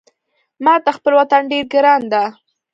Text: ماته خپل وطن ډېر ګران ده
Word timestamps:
ماته 0.63 0.91
خپل 0.97 1.13
وطن 1.19 1.41
ډېر 1.51 1.63
ګران 1.73 2.01
ده 2.11 2.23